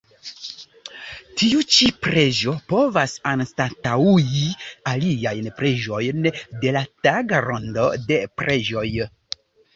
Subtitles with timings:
[1.41, 4.47] Tiu ĉi preĝo povas anstataŭi
[4.93, 6.27] aliajn preĝojn
[6.65, 8.87] de la taga rondo de preĝoj.